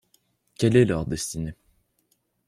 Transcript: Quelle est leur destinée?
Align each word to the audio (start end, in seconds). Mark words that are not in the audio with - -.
Quelle 0.57 0.77
est 0.77 0.85
leur 0.85 1.05
destinée? 1.05 1.53